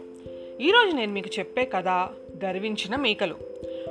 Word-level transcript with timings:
ఈరోజు 0.60 0.96
నేను 0.96 1.12
మీకు 1.12 1.30
చెప్పే 1.38 1.64
కథ 1.64 2.08
గర్వించిన 2.44 2.96
మేకలు. 2.96 3.34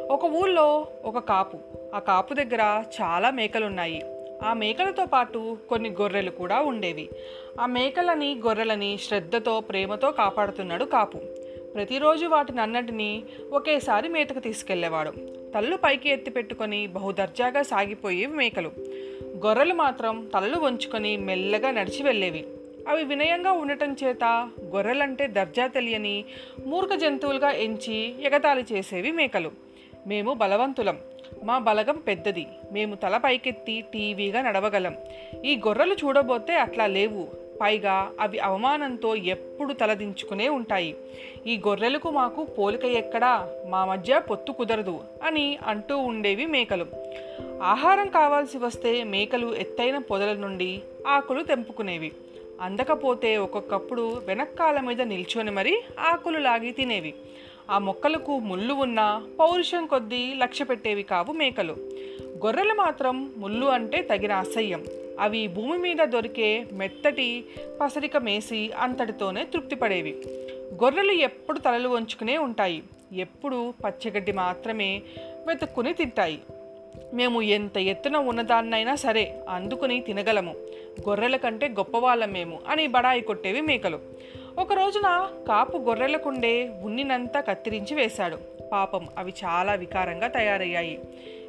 ఒక 0.10 0.26
ఊళ్ళో 0.26 0.88
ఒక 1.06 1.18
కాపు. 1.18 1.58
ఆ 1.96 2.00
కాపు 2.00 2.34
దగ్గర 2.34 2.84
చాలా 3.02 3.30
మేకలు 3.30 3.66
ఉన్నాయి 3.66 4.02
ఆ 4.44 4.54
మేకలతో 4.54 5.06
పాటు 5.06 5.58
కొన్ని 5.70 5.90
గొర్రెలు 5.90 6.32
కూడా 6.32 6.62
ఉండేవి. 6.62 7.10
ఆ 7.60 7.66
మేకలని 7.66 8.42
గొర్రెలని 8.48 8.98
శ్రద్ధతో 8.98 9.60
ప్రేమతో 9.60 10.12
కాపాడుతున్నాడు 10.12 10.86
కాపు. 10.86 11.20
ప్రతిరోజు 11.74 12.26
వాటిని 12.26 12.62
అన్నిటినీ 12.62 13.24
ఒకేసారి 13.52 14.08
మేతకు 14.08 14.40
తీసుకెళ్ళేవాడు. 14.40 15.12
తల్లు 15.56 15.76
పైకి 15.76 16.10
ఎత్తి 16.10 16.32
పెట్టుకొని 16.32 16.88
బహుదర్జాగా 16.88 17.62
సాగిపోయేవి 17.62 18.36
మేకలు. 18.36 18.72
గొర్రెలు 19.46 19.74
మాత్రం 19.74 20.30
తలలు 20.34 20.58
వంచుకొని 20.58 21.18
మెల్లగా 21.18 21.72
నడిచి 21.72 22.04
వెళ్ళేవి. 22.04 22.46
అవి 22.88 23.04
వినయంగా 23.04 23.52
ఉండటం 23.52 23.96
చేత 24.04 24.50
గొర్రెలంటే 24.62 25.28
దర్జా 25.28 25.68
తెలియని 25.68 26.26
మూర్ఖ 26.66 26.94
జంతువులుగా 26.94 27.52
ఎంచి 27.52 28.26
ఎగతాళి 28.26 28.66
చేసేవి 28.74 29.12
మేకలు. 29.12 29.52
మేము 30.08 30.34
బలవంతులం. 30.34 30.98
మా 31.44 31.58
బలగం 31.58 31.98
పెద్దది. 32.08 32.48
మేము 32.72 32.96
తల 32.96 33.18
పైకెత్తి 33.18 33.82
టీవీగా 33.82 34.42
నడవగలం. 34.42 34.96
ఈ 35.46 35.56
గొర్రెలు 35.56 35.94
చూడబోతే 35.94 36.56
అట్లా 36.56 36.88
లేవు. 36.88 37.41
పైగా 37.62 38.12
అవి 38.20 38.40
అవమానంతో 38.40 39.16
ఎప్పుడు 39.16 39.74
తలదించుకునే 39.74 40.50
ఉంటాయి. 40.50 40.96
ఈ 41.48 41.62
గొర్రెలకు 41.68 42.10
మాకు 42.10 42.44
పోలిక 42.44 42.86
ఎక్కడా? 42.86 43.50
మా 43.70 43.86
మధ్య 43.86 44.20
పొత్తు 44.20 44.52
కుదరదు 44.52 45.00
అని 45.24 45.58
అంటూ 45.68 45.98
ఉండేవి 45.98 46.46
మేకలు. 46.46 46.86
ఆహారం 47.64 48.08
కావాల్సి 48.08 48.58
వస్తే 48.58 49.04
మేకలు 49.04 49.56
ఎత్తైన 49.56 49.98
పొదల 49.98 50.34
నుండి 50.34 50.82
ఆకులు 51.08 51.44
తెంపుకునేవి. 51.44 52.12
అందకపోతే 52.62 53.38
ఒక్కొక్కప్పుడు 53.38 54.22
వెనక్కాల 54.28 54.80
మీద 54.80 55.02
నిల్చొని 55.02 55.52
మరీ 55.52 55.82
ఆకులు 56.00 56.38
లాగి 56.38 56.72
తినేవి. 56.72 57.14
ఆ 57.72 57.78
మొక్కలకు 57.78 58.40
ముళ్ళు 58.40 58.74
ఉన్న 58.74 59.24
పౌరుషం 59.40 59.86
కొద్దీ 59.86 60.34
లక్ష్య 60.34 60.66
పెట్టేవి 60.66 61.04
కావు 61.04 61.32
మేకలు. 61.32 61.74
గొర్రెలు 62.46 62.74
మాత్రం 62.74 63.32
ముళ్ళు 63.38 63.66
అంటే 63.66 64.02
తగిన 64.02 64.32
అసహ్యం. 64.32 64.84
అవి 65.22 65.48
భూమి 65.48 65.78
మీద 65.78 66.06
దొరికే 66.06 66.66
మెత్తటి 66.74 67.46
పసరిక 67.82 68.18
మేసి 68.18 68.72
అంతటితోనే 68.72 69.44
తృప్తిపడేవి. 69.44 70.22
గొర్రెలు 70.74 71.12
ఎప్పుడు 71.12 71.60
తలలు 71.60 71.90
వంచుకునే 71.90 72.38
ఉంటాయి. 72.38 72.84
ఎప్పుడు 73.14 73.74
పచ్చగడ్డి 73.86 74.32
మాత్రమే 74.32 75.02
వెతుక్కుని 75.48 75.94
తింటాయి. 75.94 76.40
మేము 77.14 77.42
ఎంత 77.42 77.78
ఎత్తున 77.78 78.18
ఉన్నదాన్నైనా 78.18 78.96
సరే 78.96 79.40
అందుకుని 79.50 80.02
తినగలము. 80.02 80.56
గొర్రెల 81.10 81.36
కంటే 81.36 81.68
గొప్పవాళ్ళం 81.68 82.32
మేము 82.32 82.60
అని 82.68 82.88
బడాయి 82.88 83.22
కొట్టేవి 83.22 83.62
మేకలు. 83.62 84.00
ఒక 84.60 84.74
రోజున 84.74 85.30
కాపు 85.48 85.78
గొర్రెలకుండే 85.78 86.70
ఉన్నినంతా 86.82 87.42
కత్తిరించి 87.42 87.96
వేశాడు. 87.96 88.38
పాపం 88.72 89.08
అవి 89.18 89.34
చాలా 89.46 89.74
వికారంగా 89.74 90.28
తయారయ్యాయి. 90.28 91.00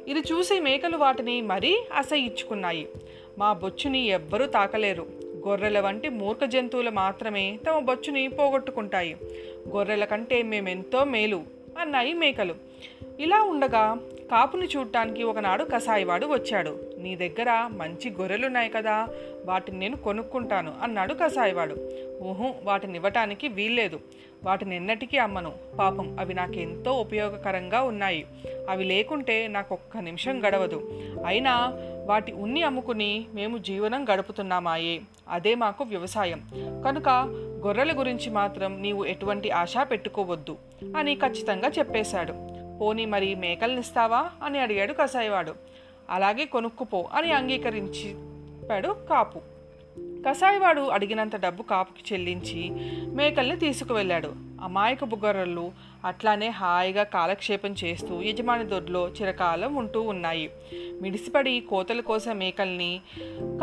ఇది 0.07 0.19
చూసి 0.19 0.59
మేకలు 0.59 0.97
వాటిని 0.97 1.41
మరీ 1.41 1.77
అసహించుకున్నాయి 1.95 2.87
మా 3.37 3.53
బొచ్చుని 3.53 3.99
ఎవ్వరూ 3.99 4.45
తాకలేరు. 4.45 5.07
గొర్రెల 5.47 5.79
వంటి 5.79 6.09
మూర్ఖ 6.09 6.43
జంతువులు 6.43 6.89
మాత్రమే 6.89 7.59
తమ 7.69 7.79
బొచ్చుని 7.79 8.27
పోగొట్టుకుంటాయి. 8.27 9.15
గొర్రెల 9.69 10.05
కంటే 10.05 10.41
మేమెంతో 10.41 11.03
మేలు 11.03 11.43
అన్నాయి 11.79 12.13
మేకలు. 12.13 12.55
ఇలా 13.19 13.43
ఉండగా 13.43 13.97
కాపుని 14.31 14.65
చూడటానికి 14.65 15.23
ఒకనాడు 15.23 15.63
కసాయివాడు 15.63 16.25
వచ్చాడు. 16.25 16.79
నీ 16.97 17.15
దగ్గర 17.15 17.69
మంచి 17.73 18.09
గొర్రెలున్నాయి 18.09 18.69
కదా 18.69 19.07
వాటిని 19.45 19.79
నేను 19.79 19.97
కొనుక్కుంటాను 19.97 20.73
అన్నాడు 20.83 21.13
కసాయివాడు. 21.13 21.75
ఊహు 22.23 22.53
వాటిని 22.63 22.95
ఇవ్వటానికి 22.95 23.47
వీల్లేదు. 23.47 23.99
వాటిని 24.43 24.75
ఎన్నటికీ 24.75 25.17
అమ్మను. 25.17 25.53
పాపం 25.79 26.19
అవి 26.19 26.33
నాకు 26.33 26.53
ఎంతో 26.53 26.91
ఉపయోగకరంగా 26.91 27.81
ఉన్నాయి. 27.81 28.25
అవి 28.69 28.83
లేకుంటే 28.83 29.47
నాకు 29.47 29.73
ఒక్క 29.75 29.97
నిమిషం 29.97 30.47
గడవదు. 30.47 31.05
అయినా 31.25 31.73
వాటి 32.05 32.31
ఉన్ని 32.31 32.63
అమ్ముకుని 32.63 33.27
మేము 33.33 33.57
జీవనం 33.57 34.05
గడుపుతున్నామాయే. 34.13 35.01
అదే 35.29 35.55
మాకు 35.55 35.83
వ్యవసాయం. 35.83 36.41
కనుక 36.85 37.09
గొర్రెల 37.65 37.99
గురించి 37.99 38.29
మాత్రం 38.29 38.81
నీవు 38.81 39.05
ఎటువంటి 39.05 39.51
ఆశ 39.51 39.73
పెట్టుకోవద్దు 39.91 40.57
అని 40.97 41.15
ఖచ్చితంగా 41.15 41.69
చెప్పేశాడు. 41.69 42.33
పోనీ 42.81 43.05
మరి 43.05 43.35
మేకల్నిస్తావా? 43.35 44.29
అని 44.43 44.59
అడిగాడు 44.59 44.93
కసాయివాడు 44.93 45.55
అలాగే 46.09 46.45
కొనుక్కుపో 46.45 47.09
అని 47.13 47.31
అంగీకరించాడు 47.31 48.95
కాపు. 49.09 49.41
కసాయివాడు 50.27 50.81
అడిగినంత 50.81 51.35
డబ్బు 51.35 51.63
కాపుకి 51.63 52.13
చెల్లించి 52.13 52.69
మేకల్ని 53.15 53.55
తీసుకువెళ్ళాడు. 53.57 54.33
అమాయక 54.61 55.03
బుగ్గర్రలు 55.03 55.71
అట్లానే 56.05 56.49
హాయిగా 56.49 57.03
కాలక్షేపం 57.03 57.75
చేస్తూ 57.83 58.21
యజమాని 58.21 58.63
దొడ్లో 58.63 59.09
చిరకాలం 59.09 59.75
ఉంటూ 59.75 60.01
ఉన్నాయి. 60.01 60.49
మిడిసిపడి 61.01 61.59
కోతల 61.59 61.99
కోసం 61.99 62.37
మేకల్ని 62.37 63.01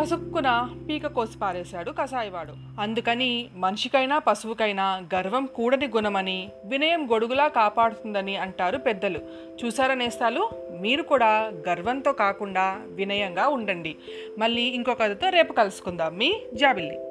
కసుక్కున 0.00 0.76
పీక 0.88 1.06
కోసి 1.06 1.38
పారేశాడు 1.38 1.90
కసాయివాడు 1.90 2.80
అందుకని 2.80 3.46
మనిషికైనా 3.56 4.18
పశువుకైనా 4.18 5.02
గర్వం 5.14 5.46
కూడని 5.46 5.86
గుణమని 5.86 6.48
వినయం 6.64 7.12
గొడుగులా 7.12 7.48
కాపాడుతుందని 7.48 8.36
అంటారు 8.36 8.78
పెద్దలు. 8.78 9.18
చూసారా 9.64 9.94
నేస్తాలు? 9.94 10.50
మీరు 10.80 11.02
కూడా 11.02 11.52
గర్వంతో 11.68 12.12
కాకుండా 12.12 12.80
వినయంగా 12.86 13.48
ఉండండి. 13.48 13.96
మళ్ళీ 14.38 14.62
ఇంకొకరితో 14.62 15.28
రేపు 15.28 15.52
కలుసుకుందాం. 15.52 16.16
మీ 16.16 16.42
Javelin. 16.54 17.09